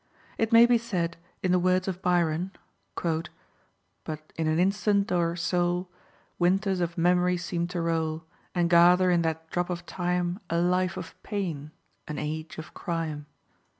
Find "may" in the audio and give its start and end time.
0.51-0.65